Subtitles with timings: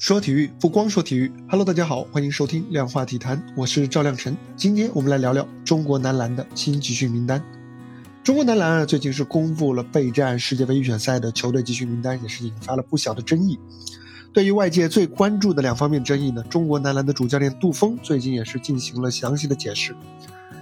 [0.00, 4.34] 说体育不光说体育，Hello，大家好，欢迎收听量化体坛，我是赵亮晨。
[4.56, 7.44] 今天我们来聊聊中国男篮的新集训名单。
[8.24, 13.58] 中国男篮啊，最近是公布了备战世界杯预选赛的球队集训名单，也是引发了不小的争议。
[14.32, 19.94] 对于外界最关注的两方面争议呢，中国男篮的主教练杜峰最近也是进行了详细的解释。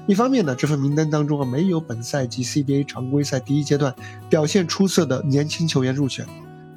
[0.08, 3.94] 一方面呢，这份名单当中啊，没有本赛季 CBA 常规赛第一阶段
[4.28, 6.26] 表现出色的年轻球员入选。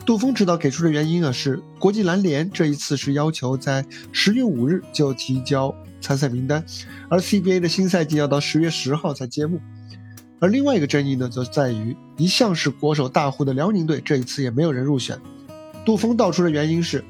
[0.05, 6.65] 杜峰指导给出的原因啊，是国际篮联这一次是要求在十月五日就提交参赛名单，
[7.07, 9.59] 而 CBA 的新赛季要到十月十号才揭幕。
[10.39, 15.17] 而另外一个争议呢，则在于一向是国手大户的辽宁队这一次也没有人入选。
[15.85, 17.05] 杜峰道出的原因是，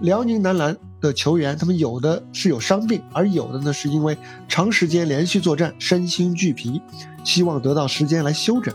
[0.00, 4.16] 辽宁男篮的球员他们有的是有伤病，而有的呢是因为
[4.48, 6.80] 长时间连续作战身心俱疲，
[7.24, 8.74] 希望得到时间来休整。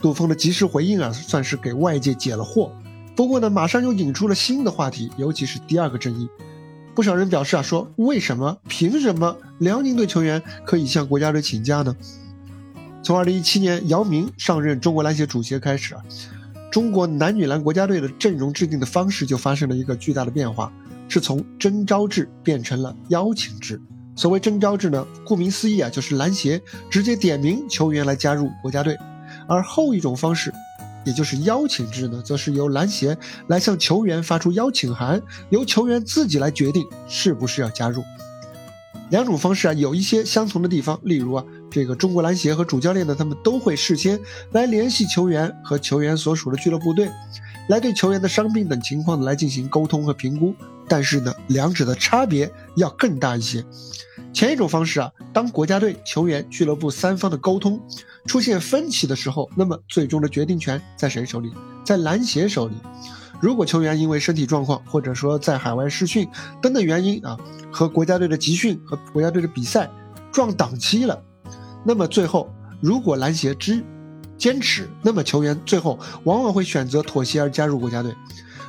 [0.00, 2.70] 杜峰的及时回应啊，算是给外界解了惑。
[3.16, 6.28] 不过呢，马上又引出了新的话题，尤其是第二个争议。
[6.94, 11.96] 不少人表示啊，说为什么、凭什么辽宁队球员可以向国家队请假呢？
[13.02, 16.02] 从2017年姚明上任中国篮协主席开始啊，
[16.70, 20.72] 中国男女篮国家队的阵容制定的方式就发生了一个巨大的变化，
[21.08, 23.80] 是从征召制变成了邀请制。
[24.16, 28.96] 所谓征召制呢，顾名思义啊，就是篮协直接点名球员来加入国家队。
[29.48, 30.52] 而后一种方式，
[31.04, 33.16] 也就是邀请制呢，则是由篮协
[33.48, 38.04] 来向球员发出邀请函，由球员自己来决定是不是要加入。
[39.10, 44.20] 两种方式啊，有一些相同的地方，例如啊，这个中国篮协和主教练呢，他们都会事先
[44.52, 47.10] 来联系球员和球员所属的俱乐部队，
[47.70, 50.54] 来对球员的伤病等情况来进行沟通和评估。
[50.88, 53.64] 但是呢，两者的差别要更大一些。
[54.32, 57.80] 前一种方式啊，当国家队、球员、俱乐部三方的沟通
[58.26, 61.52] 出现分歧的时候，那么最终的决定权在谁手里？
[61.84, 62.74] 在篮协手里。
[63.40, 66.28] 如果球员因为身体状况，或者说在海外试训
[66.60, 67.38] 等等原因啊，
[67.72, 69.90] 和国家队的集训和国家队的比赛
[70.30, 71.22] 撞档期了，
[71.84, 73.82] 那么最后如果篮协支
[74.36, 78.14] 坚持，那么球员最后往往会选择妥协而加入国家队。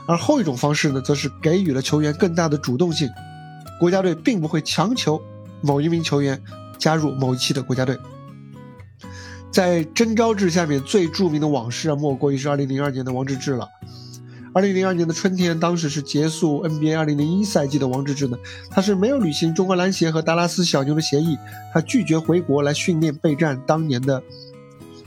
[0.10, 3.08] 而后一种方式呢，则是给予了球员更大的主动性，
[3.80, 5.22] 国家队并不会强求
[5.62, 6.42] 某一名球员
[6.80, 7.96] 加入某一期的国家队。
[9.52, 13.68] 在征召制下面最著名的往事啊，莫过于是2002年的王治郅了。
[14.56, 18.38] 2002年的春天，当时是结束 NBA 2001赛季的王治郅呢，
[18.72, 21.38] 他是没有履行中国篮协和达拉斯小牛的协议，
[21.72, 24.24] 他拒绝回国来训练备战当年的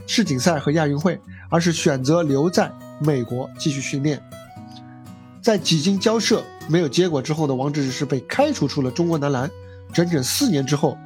[0.07, 2.71] 世锦赛和亚运会，而是选择留在
[3.01, 4.23] 美国继续训练。
[5.43, 9.51] 在几经交涉没有结果之后呢，王治郅是被开除出了中国男篮，
[9.93, 10.97] 整整四年之后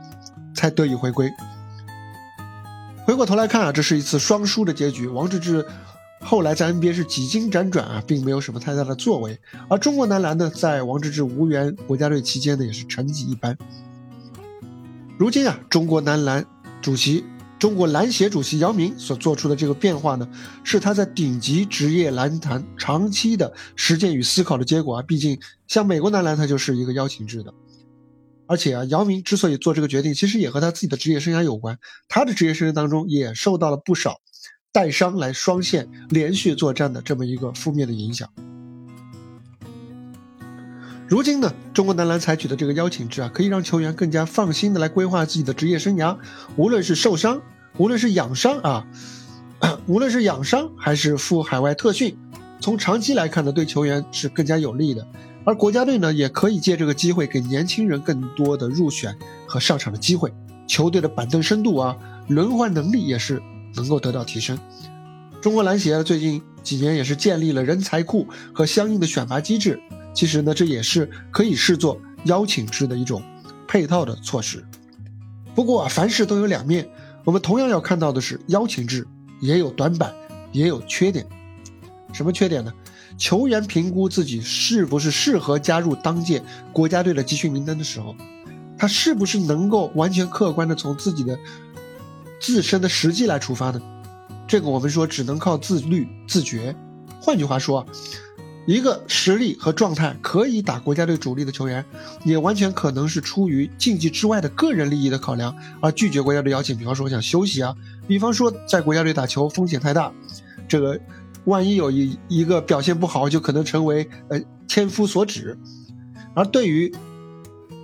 [0.55, 1.33] 才得以回归。
[3.07, 5.07] 回过头来看啊，这是一次双输的结局。
[5.07, 5.65] 王治郅
[6.21, 9.39] 后来在 NBA 是几经辗转啊，并没有什么太大的作为。
[9.69, 13.57] 而中国男篮呢，在王治郅无缘国家队期间呢，也是成绩一般。
[15.19, 16.45] 如今啊，中国男篮
[16.83, 17.25] 主席。
[17.59, 20.29] 中国篮协主席姚明所做出的这个变化呢，
[20.63, 25.03] 是他在顶级职业篮坛长期的实践与思考的结果啊。
[25.03, 27.53] 毕竟，像美国男篮，它就是一个邀请制的。
[28.47, 31.79] 而且啊，姚明之所以做这个决定，其实也和他自己的职业生涯有关。
[32.09, 34.21] 他的职业生涯当中也受到了不少
[34.71, 38.29] 带伤来双线连续作战的这么一个负面的影响。
[41.09, 46.17] 如今呢，中国男篮采取的这个邀请制啊，可以让球员更加放心的来规划自己的职业生涯。
[46.57, 47.41] 无论是受伤，
[47.77, 48.87] 无论是养伤啊，
[49.87, 52.17] 无论是养伤还是赴海外特训，
[52.61, 55.07] 从长期来看呢，对球员是更加有利的。
[55.45, 60.35] 而国家队呢，也可以借这个机会给年轻人更多的入选和上场的机会，
[60.67, 61.97] 球队的板凳深度啊，
[62.27, 63.41] 轮换能力也是
[63.77, 64.59] 能够得到提升。
[65.41, 69.79] 中国篮协最近几年也是建立了人才库和相应的选拔机制。
[70.17, 73.23] 其实呢，这也是可以视作邀请制的一种
[73.69, 74.65] 配套的措施。
[75.55, 76.89] 不过啊，凡事都有两面，
[77.23, 79.07] 我们同样要看到的是，邀请制
[79.41, 80.15] 也有短板，
[80.53, 81.27] 也有缺点。
[82.15, 82.73] 什么缺点呢？
[83.19, 86.43] 球员评估自己是不是适合加入当届
[86.73, 88.17] 国家队的集训名单的时候，
[88.79, 91.39] 他是不是能够完全客观的从自己的
[92.41, 93.83] 自身的实际来出发呢？
[94.49, 96.75] 这个我们说只能靠自律自觉。
[97.21, 97.87] 换句话说。
[98.67, 101.85] 一个实力和状态可以打国家队主力的球员，
[102.25, 106.77] 也完全可能是出于竞技之外的个人利益的考量而拒绝国家队邀请。
[106.77, 107.73] 比方说，我想休息啊，
[108.09, 110.13] 比方说在国家队打球风险太大，
[110.67, 110.99] 这个
[111.45, 115.57] 万一有一一个表现不好，就可能成为呃千夫所指。
[116.35, 116.93] 而对于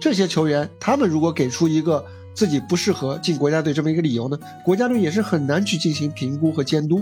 [0.00, 7.00] 这些球员，他们如果给出一个自己不适合进国家队这么一个理由呢，国家队也是很难去进行评估和监督。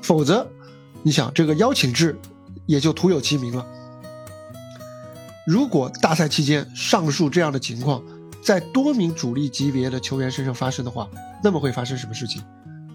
[0.00, 0.46] 否则，
[1.02, 2.16] 你想这个邀请制。
[2.68, 3.66] 也就徒有其名了。
[5.46, 8.02] 如果大赛期间上述这样的情况
[8.42, 11.08] 在多名主力级别的球员身上发生的话，
[11.42, 12.42] 那么会发生什么事情？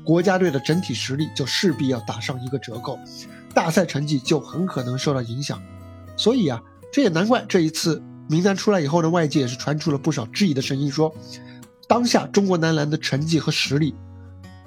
[0.05, 2.99] 国家队的整体实力就势必要打上一个折扣，
[3.55, 5.59] 大赛成绩就很可能受到影响。
[6.15, 6.61] 所以啊，
[6.91, 7.99] 这也难怪这一次
[8.29, 11.11] 名单出来以后呢，外界也是传出了不少质疑的声音，说
[11.87, 13.95] 当下中国男篮的成绩和实力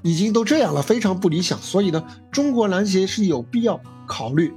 [0.02, 1.56] 已经都这样了，非常不理想。
[1.60, 4.52] 所以呢，中国篮协是有必要考虑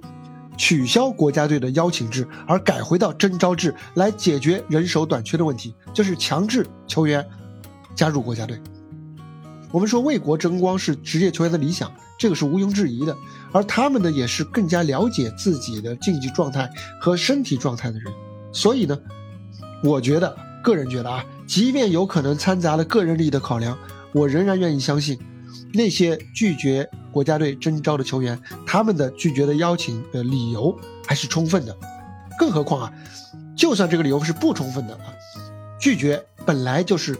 [0.59, 7.25] 取消国家队的邀请制，而改回到征召制来解决人手短缺的问题，就是强制球员
[7.95, 8.61] 加入国家队。
[9.71, 13.15] 我们说为国争光是职业球员的理想，这个是毋庸置疑的。
[13.53, 16.69] 而他们呢，也是更加了解自己的竞技状态
[16.99, 18.11] 和身体状态的人。
[18.51, 18.99] 所以呢，
[19.81, 23.77] 我觉得，个人觉得啊，即便有可能掺杂了个人利益的考量，
[24.11, 25.17] 我仍然愿意相信，
[25.73, 31.75] 那些拒绝国家队征召的球员，他们的拒绝的邀请的理由还是充分的。
[32.37, 32.93] 更何况啊，
[33.55, 35.13] 就算这个理由是不充分的啊，
[35.79, 37.17] 拒绝本来就是。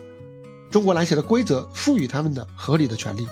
[0.71, 3.27] 中国篮协的规则赋予他们的合理的权利。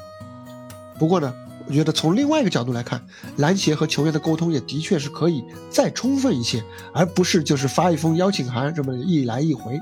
[0.98, 1.32] 不过呢，
[1.68, 3.00] 我觉得从另外一个角度来看，
[3.36, 6.64] 篮协和球员的沟通也的确是可以再充分一些，
[6.96, 9.80] 而不是就是发一封邀请函这么一来一回。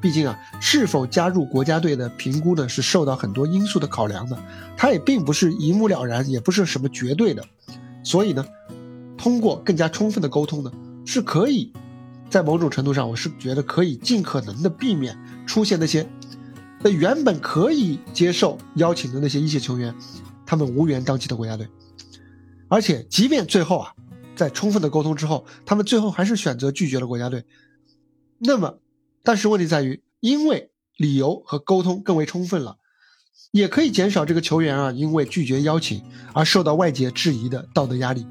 [0.00, 4.38] 毕竟啊，是否加入国家队的评估呢，是受到很多因素的考量的，
[4.76, 7.44] 它也并不是一目了然，也不是什么绝对的。
[8.02, 8.44] 所以呢，
[9.18, 10.72] 通过更加充分的沟通呢，
[11.04, 11.72] 是可以
[12.30, 16.08] 在某种程度上，我是觉得可以尽可能的避免出现那些。
[16.82, 19.94] 那原本可以接受邀请的那些一线球员，
[20.46, 21.68] 他们无缘当起的国家队，
[22.68, 23.92] 而且即便最后啊，
[24.34, 27.44] 在充分的沟通之后，他们最后还是选择拒绝了国家队。
[28.38, 28.78] 那么，
[29.22, 32.76] 但是问题在于，因为理由和沟通更为充分了，
[33.50, 36.02] 也可以减少这个球员啊因为拒绝邀请
[36.32, 38.26] 而受到外界质疑的道德压力。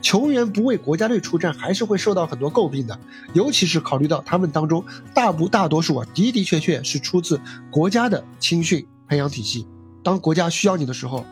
[0.00, 2.98] 球员不为国家队出战，还是会受到很多诟病的。
[3.32, 7.40] 尤其是考虑到他们当中大部大多数啊，的的确确是出自
[7.70, 9.66] 国家的青训培养体系。
[10.02, 11.24] 当国家需要你的时候，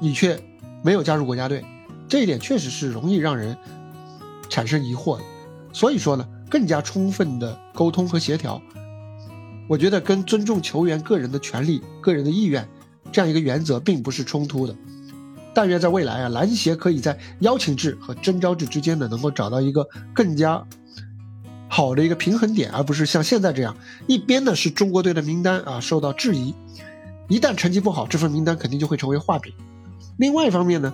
[0.00, 0.42] 你却
[0.82, 1.64] 没有加入国家队，
[2.08, 3.56] 这一点确实是容易让人
[4.48, 5.24] 产生疑惑的。
[5.72, 8.60] 所以说呢，更加充分的沟通和协调，
[9.68, 12.68] 我觉得跟尊重球员个人的权利、个人的意愿
[13.12, 14.74] 这样一个原则，并不是冲突的。
[15.54, 20.64] 但愿在未来啊，篮协可以在邀请制和征召制之间呢，能够找到一个更加
[21.68, 23.76] 好的一个平衡点，而不是像现在这样，
[24.06, 26.54] 一边呢是中国队的名单啊受到质疑，
[27.28, 29.52] 一旦成绩不好，这份名单肯定就会成为画饼。
[30.18, 30.92] 另外一方面呢，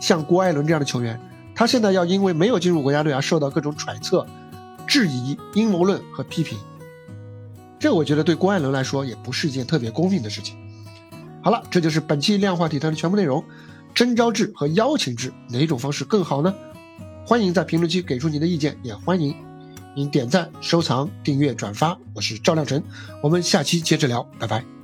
[0.00, 1.20] 像郭艾伦这样的球员，
[1.54, 4.24] 他现在要因为没有进入国家队而受到各种揣测、
[4.86, 6.58] 质疑、阴谋论和批评，
[7.78, 10.56] 这我觉得对郭艾伦来说也不是一件特别公平的事情。
[11.42, 13.44] 好了，这就是本期量化体坛的全部内容。
[13.94, 16.54] 征召制和邀请制哪种方式更好呢？
[17.26, 19.34] 欢迎在评论区给出您的意见，也欢迎
[19.94, 21.96] 您点赞、收藏、订阅、转发。
[22.14, 22.82] 我是赵亮晨，
[23.22, 24.75] 我们下期接着聊，拜拜。